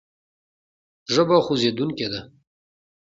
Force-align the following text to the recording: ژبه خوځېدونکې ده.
ژبه 1.13 1.37
خوځېدونکې 1.45 2.07
ده. 2.11 2.21